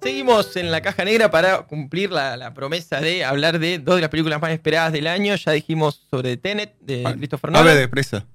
[0.00, 4.02] Seguimos en la caja negra para cumplir la, la promesa de hablar de dos de
[4.02, 5.34] las películas más esperadas del año.
[5.34, 7.76] Ya dijimos sobre Tenet de Ah, Christopher Ave Nolan.
[7.78, 8.26] de presa.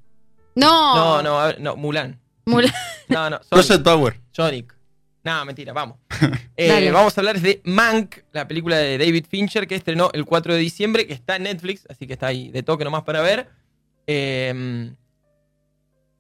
[0.56, 0.96] No.
[0.96, 2.20] No, no, a ver, no, Mulan.
[2.46, 2.72] Mulan.
[3.08, 3.50] No, no, Sonic.
[3.50, 4.20] Project Power.
[4.32, 4.76] Sonic.
[5.24, 5.98] No, mentira, vamos.
[6.56, 10.54] Eh, vamos a hablar de Mank, la película de David Fincher que estrenó el 4
[10.54, 13.50] de diciembre, que está en Netflix, así que está ahí de toque nomás para ver.
[14.06, 14.92] Eh,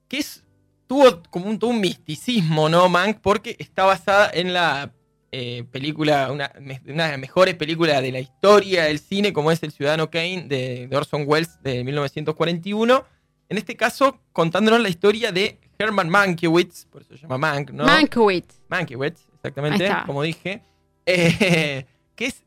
[0.07, 0.43] que es,
[0.87, 3.19] tuvo como un, todo un misticismo, ¿no, Mank?
[3.21, 4.91] Porque está basada en la
[5.35, 9.63] eh, película, una, una de las mejores películas de la historia del cine, como es
[9.63, 13.03] El Ciudadano Kane de, de Orson Welles de 1941.
[13.49, 17.83] En este caso, contándonos la historia de Herman Mankiewicz, por eso se llama Mank, ¿no?
[17.83, 18.61] Mankiewicz.
[18.69, 20.61] Mankiewicz, exactamente, como dije,
[21.07, 22.43] eh, que es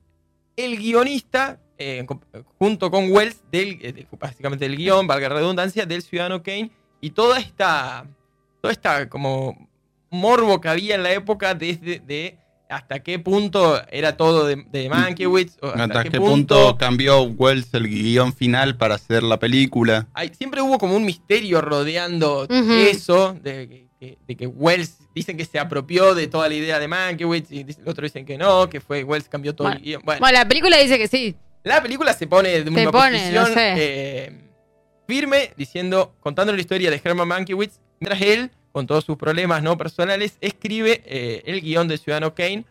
[0.57, 2.07] el guionista, eh,
[2.59, 6.71] junto con Wells, del, eh, de- básicamente del guion, valga la redundancia, del Ciudadano Kane,
[7.01, 8.07] y toda esta,
[8.61, 9.69] toda esta como
[10.09, 14.89] morbo que había en la época desde de hasta qué punto era todo de, de
[14.89, 16.55] Mankiewicz, o hasta, ¿Hasta qué, qué punto...
[16.57, 20.09] punto cambió Wells el guion final para hacer la película?
[20.15, 25.37] hay- siempre hubo como un misterio rodeando eso, de que, que- de que Wells dicen
[25.37, 28.69] que se apropió de toda la idea de Mankiewicz y dice- otros dicen que no,
[28.69, 29.79] que fue Wells cambió todo Bueno.
[29.79, 30.03] el guion.
[30.05, 31.37] Bueno, Bueno, la película dice que sí.
[31.65, 33.75] la película se pone de una pone, posición no sé.
[33.77, 34.33] eh,
[35.07, 39.79] firme, diciendo, contando la historia de Herman Mankiewicz, mientras él, con todos sus problemas no
[39.79, 42.67] personales, escribe eh, el guion de Ciudadano Kane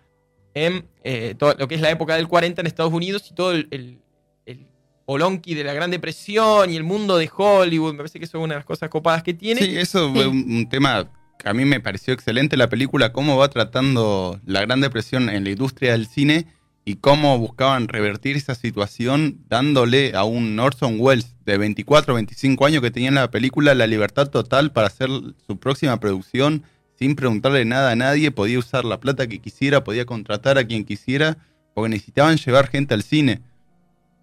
[0.54, 3.54] en eh, todo lo que es la época del 40 en Estados Unidos y todo
[3.54, 3.98] el, el,
[4.46, 4.68] el
[5.08, 7.94] bolonqui de la Gran Depresión y el mundo de Hollywood.
[7.94, 9.62] Me parece que eso es una de las cosas copadas que tiene.
[9.62, 13.36] Sí, eso fue un, un tema que a mí me pareció excelente la película, cómo
[13.38, 16.46] va tratando la Gran Depresión en la industria del cine
[16.86, 22.66] y cómo buscaban revertir esa situación dándole a un Orson Welles de 24 o 25
[22.66, 25.10] años que tenía en la película la libertad total para hacer
[25.48, 26.64] su próxima producción
[26.98, 30.86] sin preguntarle nada a nadie, podía usar la plata que quisiera, podía contratar a quien
[30.86, 31.38] quisiera,
[31.74, 33.42] porque necesitaban llevar gente al cine.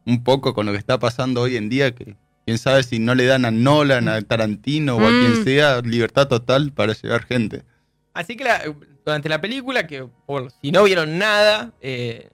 [0.06, 3.15] Un poco con lo que está pasando hoy en día, que quién sabe si no
[3.15, 5.21] le dan a Nolan, a Tarantino o a Mm.
[5.21, 7.62] quien sea libertad total para llevar gente.
[8.15, 8.62] Así que la-
[9.05, 12.31] durante la película, que por si no vieron nada, eh,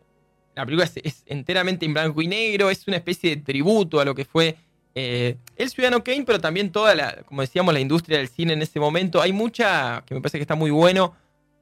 [0.60, 4.04] la película es, es enteramente en blanco y negro, es una especie de tributo a
[4.04, 4.56] lo que fue
[4.94, 8.62] eh, el Ciudadano Kane, pero también toda la, como decíamos, la industria del cine en
[8.62, 9.20] ese momento.
[9.22, 11.14] Hay mucha, que me parece que está muy bueno,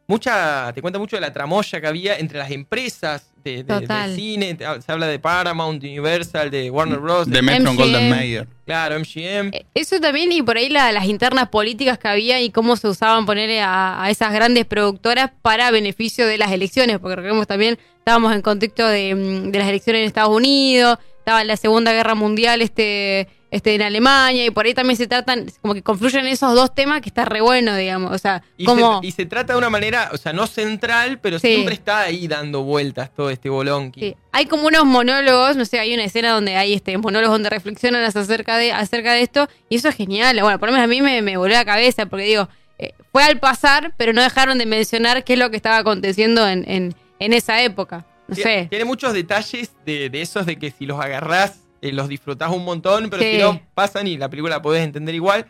[0.08, 4.14] mucha, te cuenta mucho de la tramoya que había entre las empresas de, de- del
[4.14, 4.56] cine.
[4.84, 7.28] Se habla de Paramount, de Universal, de Warner Bros.
[7.28, 7.76] De Metro MGM.
[7.76, 8.48] Golden Mayer.
[8.64, 9.50] claro, MGM.
[9.52, 12.88] Eh, Eso también, y por ahí la- las internas políticas que había y cómo se
[12.88, 17.78] usaban poner a, a esas grandes productoras para beneficio de las elecciones, porque recordemos también,
[18.06, 22.14] estábamos en contexto de, mm, de las elecciones en Estados Unidos, estaba la Segunda Guerra
[22.14, 26.54] Mundial este, este en Alemania, y por ahí también se tratan, como que confluyen esos
[26.54, 29.00] dos temas que está re bueno, digamos, o sea, Y, como...
[29.00, 31.48] se, y se trata de una manera, o sea, no central, pero Sí.
[31.48, 34.00] siempre está ahí dando vueltas todo este bolonqui.
[34.00, 34.16] Sí.
[34.30, 38.04] Hay como unos monólogos, no sé, hay una escena donde hay este monólogos donde reflexionan
[38.04, 40.38] acerca de, acerca de esto, y eso es genial.
[40.42, 43.24] Bueno, por lo menos a mí me, me voló la cabeza, porque digo, eh, fue
[43.24, 46.94] al pasar, pero no dejaron de mencionar qué es lo que estaba aconteciendo en, en,
[47.18, 48.06] en esa época.
[48.28, 48.66] No sé.
[48.70, 52.64] Tiene muchos detalles de, de esos de que si los agarrás, eh, los disfrutás un
[52.64, 53.32] montón, pero Sí.
[53.32, 55.46] si no, pasan y la película la podés entender igual.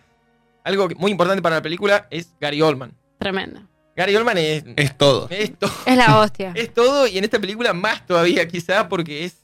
[0.64, 2.92] Algo que- muy importante para la película es Gary Oldman.
[3.18, 3.60] Tremendo.
[3.96, 5.26] Gary Oldman es, Es todo.
[5.30, 6.52] es to- Es la hostia.
[6.54, 9.38] es todo y en esta película más todavía quizá porque es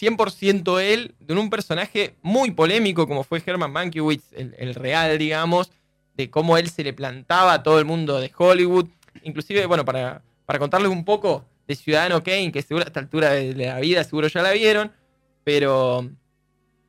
[0.00, 5.72] 100% él, de un personaje muy polémico como fue Herman Mankiewicz, el, el real, digamos,
[6.16, 8.86] de cómo él se le plantaba a todo el mundo de Hollywood.
[9.24, 13.30] Inclusive, bueno, para, para contarles un poco de Ciudadano Kane, que seguro a esta altura
[13.30, 14.90] de la vida seguro ya la vieron,
[15.44, 16.08] pero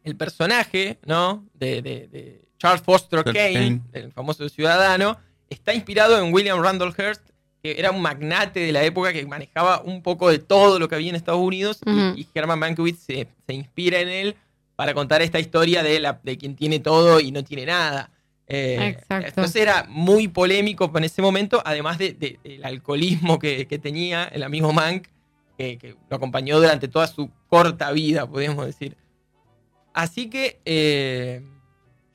[0.03, 1.45] el personaje, ¿no?
[1.53, 3.81] De, de- de Charles Foster Kane, Kane.
[3.93, 5.17] el famoso ciudadano,
[5.49, 7.21] está inspirado en William Randolph Hearst,
[7.61, 10.95] que era un magnate de la época que manejaba un poco de todo lo que
[10.95, 11.79] había en Estados Unidos,
[12.15, 14.35] y, Herman Mankiewicz se, se inspira en él
[14.75, 18.11] para contar esta historia de, la, de quien tiene todo y no tiene nada.
[18.51, 18.97] Eh.
[19.27, 24.25] Entonces era muy polémico en ese momento, además de- de- del alcoholismo que, que tenía
[24.25, 25.07] el amigo Mank,
[25.57, 28.97] que, que lo acompañó durante toda su corta vida, podríamos decir.
[29.93, 31.43] Así que eh,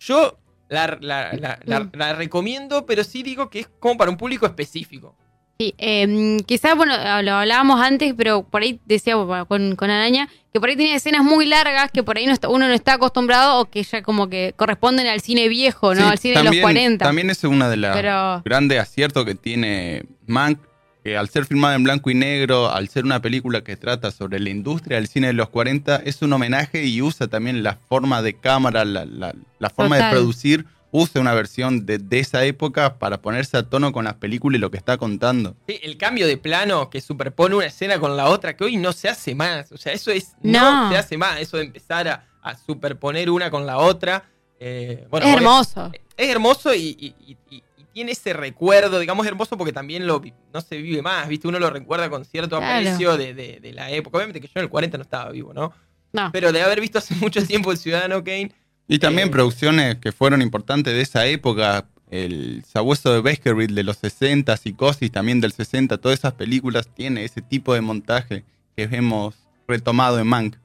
[0.01, 0.39] yo
[0.69, 4.45] la, la- la- la- la recomiendo, pero sí digo que es como para un público
[4.47, 5.17] específico.
[5.59, 10.29] Sí, eh, quizás, bueno, lo hablábamos antes, pero por ahí decíamos bueno, con, con Araña,
[10.53, 12.95] que por ahí tenía escenas muy largas que por ahí no está- uno no está
[12.95, 16.01] acostumbrado o que ya como que corresponden al cine viejo, ¿no?
[16.03, 17.05] Sí, al cine de los 40.
[17.05, 20.59] También es una de Pero- grandes aciertos que tiene Mank,
[21.05, 24.41] que al ser filmada en blanco y negro, al ser una película que trata sobre
[24.41, 28.23] la industria del cine de los 40, es un homenaje y usa también la forma
[28.23, 30.11] de cámara, la, la- la forma Total.
[30.11, 34.15] de producir, usa una versión de, de esa época para ponerse a tono con las
[34.15, 35.57] películas y lo que está contando.
[35.67, 38.93] Sí, el cambio de plano que superpone una escena con la otra, que hoy no
[38.93, 39.73] se hace más.
[39.73, 40.35] O sea, eso es.
[40.41, 40.91] No, No.
[40.93, 41.41] se hace más.
[41.41, 44.31] Eso de empezar a, a superponer una con la otra.
[44.61, 45.91] eh, bueno, es hermoso.
[46.17, 50.23] Es hermoso y, y- y- y- y tiene ese recuerdo, digamos, hermoso porque también lo,
[50.53, 51.49] no se vive más, ¿viste?
[51.49, 52.77] Uno lo recuerda con cierto Claro.
[52.89, 54.19] aprecio de, de- de la época.
[54.19, 55.73] Obviamente que yo en el 40 no estaba vivo, ¿no?
[56.13, 56.31] No.
[56.33, 58.53] Pero de haber visto hace mucho tiempo el Ciudadano Kane.
[58.89, 63.83] Y también Eh, producciones que fueron importantes de esa época, el Sabueso de Baskerville de
[63.83, 68.45] los 60, Psicosis también del 60, todas esas películas tienen ese tipo de montaje
[68.77, 69.35] que hemos
[69.67, 70.57] retomado en Mank.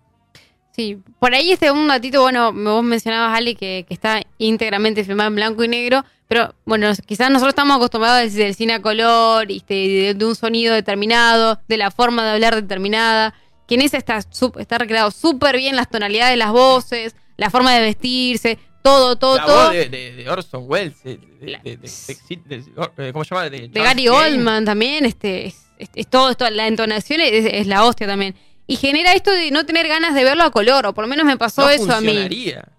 [0.72, 5.30] Sí, por ahí este un datito, bueno, vos mencionabas, Ali, que, que está íntegramente filmado
[5.30, 9.74] en blanco y negro, pero bueno, quizás nosotros estamos acostumbrados del, cine a color, este,
[9.74, 13.34] de, de un sonido determinado, de la forma de hablar determinada,
[13.68, 14.20] que en ese está,
[14.60, 19.38] está recreado súper bien las tonalidades de las voces, la forma de vestirse, todo, todo,
[19.38, 19.64] la todo.
[19.66, 23.50] voz de, de- de Orson Welles, de, de- ¿cómo se llama?
[23.50, 24.08] De, Gary.
[24.08, 28.36] Oldman también, este, es, es- es todo esto, la entonación es, la hostia también.
[28.68, 31.26] Y genera esto de no tener ganas de verlo a color, o por lo menos
[31.26, 32.30] me pasó no eso a mí.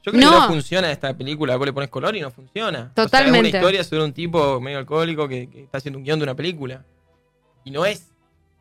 [0.05, 0.31] Yo creo No.
[0.31, 1.57] que no funciona esta película.
[1.57, 2.79] Vos le pones color y no funciona.
[2.79, 3.49] O sea, Totalmente.
[3.49, 6.23] es una historia sobre un tipo medio alcohólico que, que está haciendo un guion de
[6.23, 6.85] una película.
[7.65, 8.07] Y no es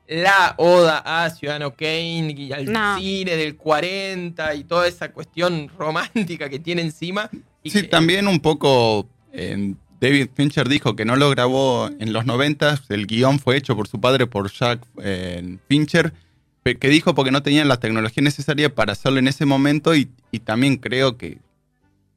[0.09, 2.97] la oda a Ciudadano Kane y al No.
[2.97, 7.29] cine del 40 y toda esa cuestión romántica que tiene encima.
[7.63, 12.11] Y Sí, que- también un poco eh, David Fincher dijo que no lo grabó en
[12.13, 16.13] los 90, el guion fue hecho por su padre, por Jack eh, Fincher,
[16.63, 20.39] que dijo porque no tenían la tecnología necesaria para hacerlo en ese momento y, y
[20.39, 21.37] también creo que,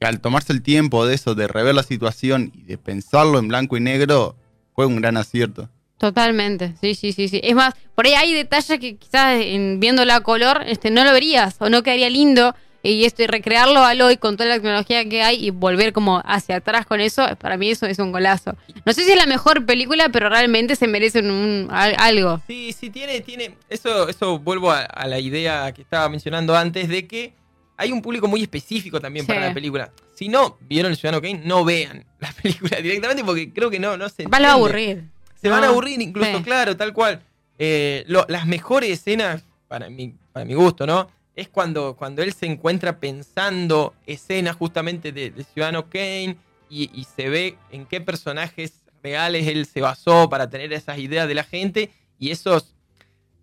[0.00, 3.48] que al tomarse el tiempo de eso, de rever la situación y de pensarlo en
[3.48, 4.36] blanco y negro,
[4.74, 5.68] fue un gran acierto.
[6.02, 7.40] Totalmente, sí, sí, sí, sí.
[7.44, 11.12] Es más, por ahí hay detalles que quizás en, viéndolo a color este, no lo
[11.12, 12.56] verías o no quedaría lindo.
[12.82, 16.20] Y esto, y recrearlo al hoy con toda la tecnología que hay y volver como
[16.24, 18.56] hacia atrás con eso, para mí eso es un golazo.
[18.84, 22.42] No sé si es la mejor película, pero realmente se merecen un, al- algo.
[22.48, 23.54] Sí, sí, tiene, tiene.
[23.70, 27.34] Eso, eso vuelvo a, a la idea que estaba mencionando antes de que
[27.76, 29.92] hay un público muy específico también para la película.
[30.16, 33.96] Si no vieron el Ciudadano Kane, no vean la película directamente porque creo que no,
[33.96, 35.04] no se Va a aburrir.
[35.42, 36.42] Se van a No, aburrir incluso, sí.
[36.44, 37.20] claro, tal cual.
[37.58, 41.10] Eh, lo- las mejores escenas, para mi, para mi gusto, ¿no?
[41.34, 46.36] Es cuando, cuando él se encuentra pensando escenas justamente de, de Ciudadano Kane
[46.70, 48.72] y, y se ve en qué personajes
[49.02, 52.74] reales él se basó para tener esas ideas de la gente y esos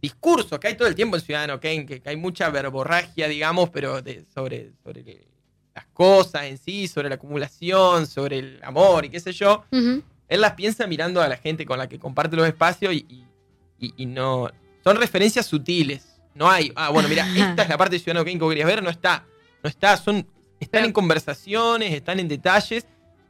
[0.01, 3.69] discursos que hay todo el tiempo en Ciudadano Kane, que, que hay mucha verborragia, digamos,
[3.71, 5.27] pero de- sobre, sobre
[5.75, 9.65] las cosas en sí, sobre la acumulación, sobre el amor y qué sé yo.
[10.29, 13.25] Él las piensa mirando a la gente con la que comparte los espacios y,
[13.79, 14.49] y- no.
[14.83, 16.05] Son referencias sutiles.
[16.35, 16.71] No hay.
[16.75, 18.81] Ah, bueno, mira, esta es la parte de Ciudadano Kane que querías ver.
[18.83, 19.25] No está.
[19.63, 19.97] No está.
[19.97, 20.25] Son,
[20.59, 22.85] están en conversaciones, están en detalles.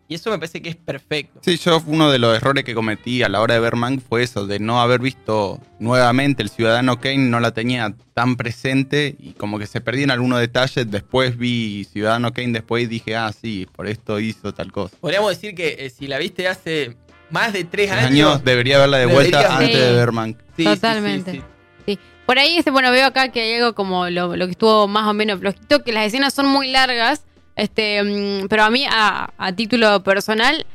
[0.09, 1.39] Y eso me parece que es perfecto.
[1.43, 4.23] Sí, yo uno de los errores que cometí a la hora de ver Mank fue
[4.23, 9.33] eso, de no haber visto nuevamente el Ciudadano Kane, no la tenía tan presente y
[9.33, 10.89] como que se perdían algunos detalles.
[10.89, 14.97] Después vi Ciudadano Kane después y dije, ah, sí, por esto hizo tal cosa.
[14.99, 16.97] Podríamos decir que eh, si la viste hace
[17.29, 18.43] más de tres Años, años.
[18.43, 20.37] debería verla de vuelta antes de ver Mank.
[20.57, 21.31] sí, Totalmente.
[21.33, 21.41] sí.
[21.85, 21.99] Sí.
[22.25, 25.07] Por ahí, este, bueno, veo acá que hay algo como lo, lo que estuvo más
[25.07, 27.23] o menos flojito, que las escenas son muy largas,
[27.59, 30.65] este, mm, pero a mí, a, a título personal,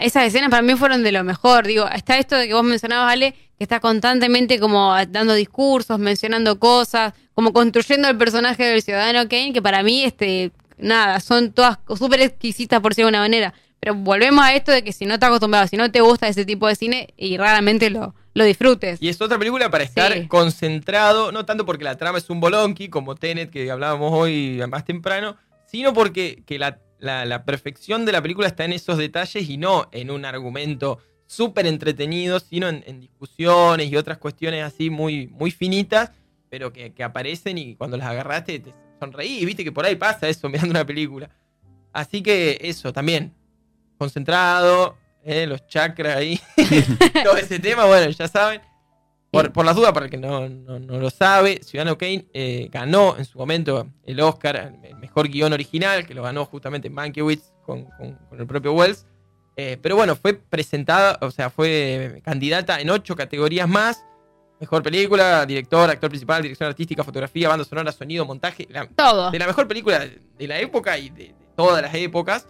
[0.00, 1.66] esas escenas para mí fueron de lo mejor.
[1.66, 6.58] Digo, está esto de que vos mencionabas, Ale, que está constantemente como dando discursos, mencionando
[6.58, 11.78] cosas, como construyendo el personaje del ciudadano Kane, que para mí, este, nada, son todas
[11.96, 13.54] súper exquisitas por decirlo de una manera.
[13.80, 16.44] Pero volvemos a esto de que si no estás acostumbrado, si no te gusta ese
[16.44, 19.00] tipo de cine y raramente lo, lo disfrutes.
[19.00, 20.26] Y es otra película para estar Sí.
[20.26, 24.84] concentrado, no tanto porque la trama es un bolonqui, como Tenet, que hablábamos hoy más
[24.86, 25.36] temprano,
[25.74, 29.88] sino porque que la, la- perfección de la película está en esos detalles y no
[29.90, 35.50] en un argumento súper entretenido, sino en, en discusiones y otras cuestiones así muy, muy
[35.50, 36.12] finitas,
[36.48, 40.28] pero que, que aparecen y cuando las agarraste te sonreí, viste que por ahí pasa
[40.28, 41.28] eso mirando una película.
[41.92, 43.34] Así que eso también,
[43.98, 46.38] concentrado, eh, los chakras ahí,
[47.24, 48.60] todo ese tema, bueno, ya saben.
[49.34, 52.68] Por, por las dudas, para el que no, no- no lo sabe, Ciudadano Kane eh,
[52.72, 57.52] ganó en su momento el Oscar, el mejor guion original, que lo ganó justamente Mankiewicz
[57.64, 59.06] con, con- con el propio Wells.
[59.56, 64.04] Eh, pero bueno, fue presentada, o sea, fue candidata en ocho categorías más.
[64.60, 68.66] Mejor película, director, actor principal, dirección artística, fotografía, banda sonora, sonido, montaje.
[68.70, 69.30] la- Todo.
[69.30, 70.00] de la mejor película
[70.38, 72.46] de la época y de, de todas las épocas.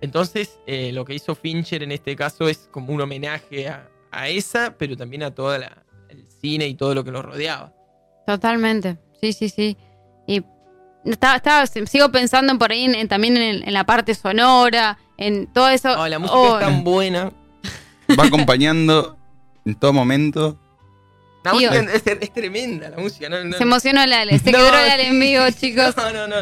[0.00, 4.28] Entonces, eh, lo que hizo Fincher en este caso es como un homenaje a, a
[4.28, 5.64] esa, pero también a todo el
[6.42, 7.72] cine y todo lo que lo rodeaba.
[8.26, 8.98] Totalmente.
[9.20, 9.76] Sí, sí, sí.
[10.26, 10.42] Y
[11.04, 15.52] estaba, estaba- sigo pensando por ahí en- en- también en, en la parte sonora, en
[15.52, 15.92] todo eso.
[15.98, 17.32] Oh, la música Oh, es tan buena.
[18.18, 19.16] Va acompañando
[19.64, 20.58] en todo momento.
[21.44, 23.28] La música es, es tremenda, la música.
[23.28, 25.96] No, no- Se emocionó Lale, se No, quedó Lale sí, en vivo, chicos.
[25.96, 26.36] No, no, no.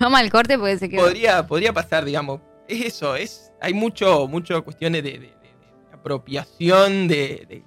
[0.00, 1.02] Vamos al corte porque se quedó.
[1.02, 2.40] Podría, podría pasar, digamos.
[2.68, 7.64] Es eso, es, hay mucho, mucho cuestiones de, de- de- de apropiación, de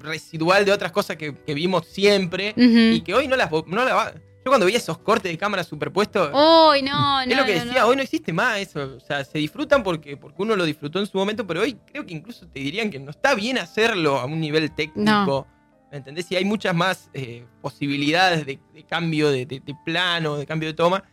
[0.00, 2.54] residual de otras cosas que, que vimos siempre
[2.94, 5.62] y que hoy no las, no las va- Yo cuando veía esos cortes de cámara
[5.64, 7.30] superpuestos, Uy, no, no.
[7.30, 7.86] es lo que no, decía, no.
[7.88, 8.96] hoy no existe más eso.
[8.96, 12.04] O sea, se disfrutan porque, porque uno lo disfrutó en su momento, pero hoy creo
[12.04, 15.46] que incluso te dirían que no está bien hacerlo a un nivel técnico.
[15.90, 16.32] ¿Me entendés?
[16.32, 20.68] Y hay muchas más eh, posibilidades de, de cambio de, de- de plano, de cambio
[20.68, 21.04] de toma.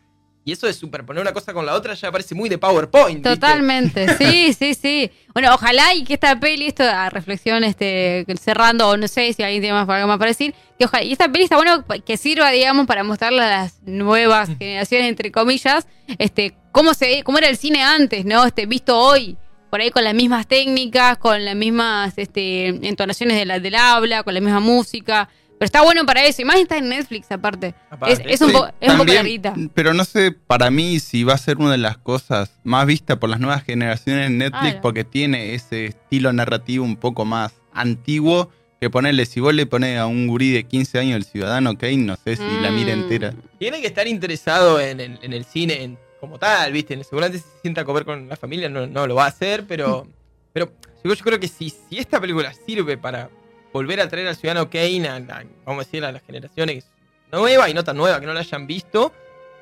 [0.45, 3.17] Y eso de superponer una cosa con la otra ya parece muy de PowerPoint.
[3.17, 3.29] ¿viste?
[3.29, 5.11] Totalmente, sí, sí, sí.
[5.33, 9.43] Bueno, ojalá y que esta peli, esto a reflexión, este, cerrando, o no sé si
[9.43, 12.17] alguien tiene más algo más para decir, que ojalá, y esta peli está bueno que
[12.17, 17.47] sirva, digamos, para mostrarle a las nuevas generaciones, entre comillas, este, cómo se, cómo era
[17.49, 18.45] el cine antes, ¿no?
[18.45, 19.37] Este, visto hoy,
[19.69, 24.23] por ahí con las mismas técnicas, con las mismas este, entonaciones de la, del habla,
[24.23, 25.29] con la misma música.
[25.59, 27.75] Pero está bueno para eso, y más está en Netflix aparte.
[27.89, 29.53] Aparte, es, es un Sí, po- es un poco también, larguita.
[29.73, 33.17] Pero no sé, para mí, si va a ser una de las cosas más vistas
[33.17, 34.79] por las nuevas generaciones en Netflix, Ah.
[34.81, 38.49] porque tiene ese estilo narrativo un poco más antiguo.
[38.79, 41.97] Que ponerle, si vos le pones a un gurí de 15 años el Ciudadano Kane,
[41.97, 42.99] no sé si la mira Mm.
[43.01, 43.33] entera.
[43.59, 47.01] Tiene que estar interesado en, el- en el cine en- como tal, ¿viste?
[47.03, 49.65] Seguramente si se sienta a comer con la familia no, no lo va a hacer,
[49.67, 50.07] pero,
[50.53, 50.71] pero
[51.03, 53.29] yo, yo creo que si, si esta película sirve para
[53.73, 56.85] volver a traer al ciudadano Kane, a, la- vamos a decir, a las generaciones
[57.31, 59.13] nuevas y no tan nuevas que no la hayan visto,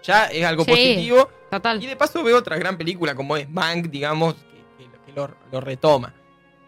[0.04, 0.72] ya es algo Sí.
[0.72, 1.30] positivo.
[1.52, 1.82] Total.
[1.84, 5.12] Y de paso veo otra gran película como es Mank, digamos, que, que lo- que
[5.14, 6.14] lo, lo retoma.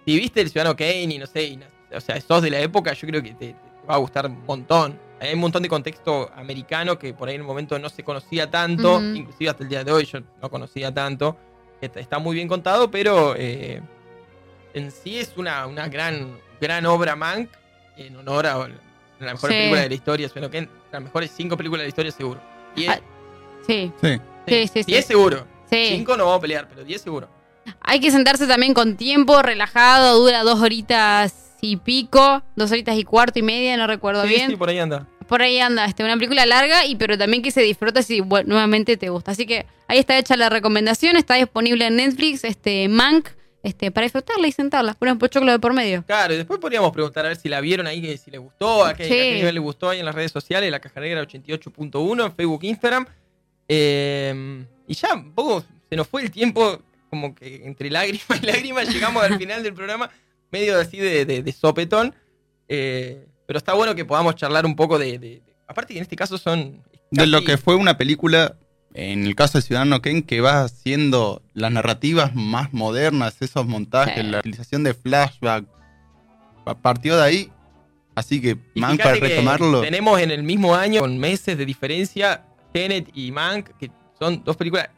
[0.05, 1.59] Si viste El Ciudadano Kane y no sé, y
[1.93, 3.55] o sea, sos de la época, yo creo que te, te
[3.89, 4.99] va a gustar un montón.
[5.21, 8.49] Hay un montón de contexto americano que por ahí en el momento no se conocía
[8.49, 11.37] tanto, inclusive hasta el día de hoy yo no conocía tanto.
[11.81, 13.81] Está, está muy bien contado, pero eh,
[14.73, 17.49] en sí es una, una gran, gran obra Mank
[17.97, 18.57] en honor a
[19.19, 19.55] la mejor Sí.
[19.57, 20.29] película de la historia.
[20.29, 22.41] Ciudadano Kane, las mejores cinco películas de la historia seguro.
[22.75, 22.99] Diez, Ah,
[23.67, 24.17] Sí, Sí.
[24.47, 24.91] sí, sí, sí.
[24.91, 25.45] diez seguro.
[25.69, 25.85] sí.
[25.89, 27.29] Cinco no vamos a pelear, pero 10 seguro.
[27.81, 33.03] Hay que sentarse también con tiempo, relajado, dura dos horitas y pico, dos horitas y
[33.03, 34.49] cuarto y media, no recuerdo Sí, bien.
[34.49, 35.05] sí, por ahí anda.
[35.27, 38.49] Por ahí anda, este, una película larga y pero también que se disfruta si bueno,
[38.49, 39.31] nuevamente te gusta.
[39.31, 43.27] Así que ahí está hecha la recomendación, está disponible en Netflix, este Mank,
[43.63, 46.03] este, para disfrutarla y sentarla, poner un pochoclo de por medio.
[46.05, 48.93] Claro, y después podríamos preguntar a ver si la vieron ahí, si les gustó, a
[48.93, 49.11] qué, Sí.
[49.11, 52.31] a qué nivel les gustó ahí en las redes sociales, la caja negra 88.1, en
[52.33, 53.05] Facebook, Instagram.
[53.67, 58.45] Eh, y ya un poco se nos fue el tiempo, como que entre lágrima y
[58.45, 60.09] lágrima llegamos al final del programa,
[60.51, 62.13] medio así de, de- de sopetón.
[62.67, 65.17] Eh, pero está bueno que podamos charlar un poco de.
[65.19, 66.81] de- de- aparte que en este caso son.
[67.11, 68.55] De lo que fue una película,
[68.93, 74.23] en el caso de Ciudadano Kane, que va haciendo las narrativas más modernas, esos montajes,
[74.23, 74.29] Sí.
[74.31, 75.65] la utilización de flashback.
[76.65, 77.51] Pa- Partió de ahí.
[78.15, 79.81] Así que, Y man, fíjate para retomarlo.
[79.81, 82.43] Tenemos en el mismo año, con meses de diferencia,
[82.73, 84.89] Tenet y Mank, que son dos películas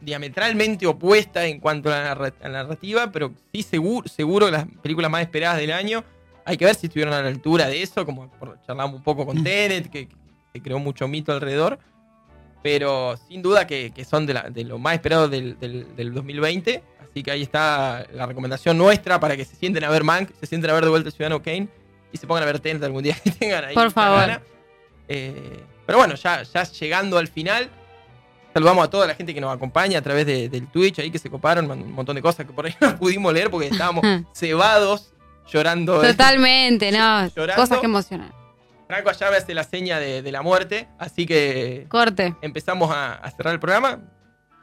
[0.00, 5.58] diametralmente opuestas en cuanto a la, narrativa, pero sí seguro, seguro las películas más esperadas
[5.58, 6.04] del año.
[6.44, 8.30] Hay que ver si estuvieron a la altura de eso, como
[8.66, 10.16] charlamos un poco con Tenet, que, que
[10.52, 11.78] se creó mucho mito alrededor.
[12.62, 16.12] Pero sin duda que, que son de, la- de lo más esperado del, del- del
[16.14, 16.82] 2020.
[17.10, 20.46] Así que ahí está la recomendación nuestra para que se sienten a ver Mank, se
[20.46, 21.68] sienten a ver de vuelta el Ciudadano Kane
[22.12, 23.74] y se pongan a ver Tenet algún día que tengan ahí.
[23.74, 24.40] Por favor.
[25.08, 27.68] Eh, pero bueno, ya, ya llegando al final,
[28.54, 31.18] saludamos a toda la gente que nos acompaña a través de- del Twitch, ahí que
[31.18, 35.12] se coparon, un montón de cosas que por ahí no pudimos leer porque estábamos cebados
[35.52, 36.00] llorando.
[36.02, 37.60] Totalmente, no, Llorando.
[37.62, 38.32] cosas que emocionan.
[38.90, 42.34] Franco allá me hace la seña de, de la muerte, así que Corte.
[42.42, 44.00] empezamos a, a cerrar el programa.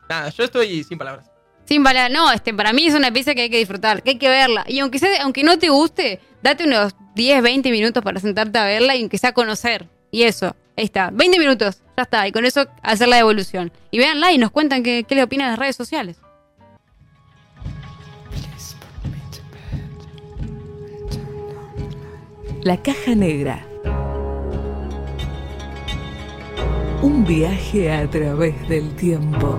[0.10, 1.32] Nada, yo estoy sin palabras.
[1.64, 4.18] Sin bala, no, este, para mí es una pieza que hay que disfrutar, que hay
[4.18, 4.66] que verla.
[4.68, 8.66] Y aunque sea, aunque no te guste, date unos 10, 20 minutos para sentarte a
[8.66, 9.88] verla y aunque sea conocer.
[10.12, 11.10] Y eso, ahí está.
[11.14, 12.28] 20 minutos, ya está.
[12.28, 13.72] Y con eso hacer la devolución.
[13.92, 16.18] Y véanla y nos cuentan qué, qué les opinan en las redes sociales.
[22.64, 23.66] La caja negra.
[27.02, 29.58] Un viaje a través del tiempo.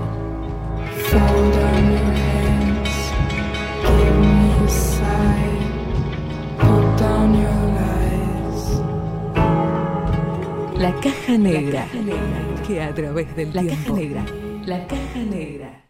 [10.76, 11.87] La caja negra.
[12.66, 13.62] Que a través del tiempo.
[13.62, 14.25] La caja negra.
[14.66, 15.88] La caja negra.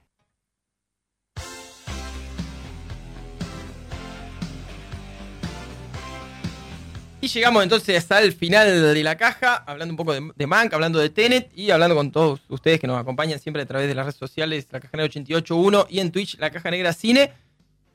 [7.20, 11.00] Y llegamos entonces al final de la caja, hablando un poco de, de Mank, hablando
[11.00, 14.06] de Tenet y hablando con todos ustedes que nos acompañan siempre a través de las
[14.06, 17.32] redes sociales, la Caja Negra 881 y en Twitch, la Caja Negra Cine.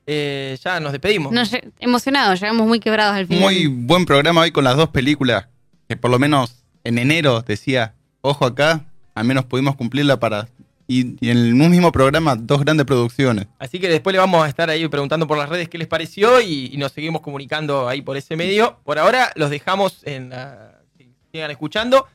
[0.05, 1.31] Eh, ya nos despedimos.
[1.31, 3.43] Nos, emocionados, llegamos muy quebrados al final.
[3.43, 5.47] Muy buen programa hoy con las dos películas,
[5.87, 8.83] que por lo menos en enero decía, ojo acá,
[9.15, 10.47] al menos pudimos cumplirla para...
[10.87, 13.47] Y, y en un mismo programa, dos grandes producciones.
[13.57, 16.41] Así que después le vamos a estar ahí preguntando por las redes qué les pareció
[16.41, 18.79] y, y nos seguimos comunicando ahí por ese medio.
[18.83, 20.81] Por ahora los dejamos en la...
[20.97, 22.07] si sigan escuchando.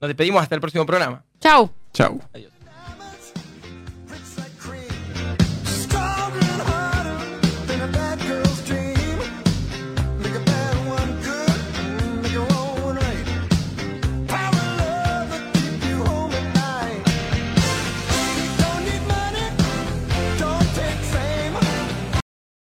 [0.00, 1.24] Nos despedimos hasta el próximo programa.
[1.40, 1.70] Chau.
[1.92, 2.20] Chau.
[2.34, 2.57] Adiós.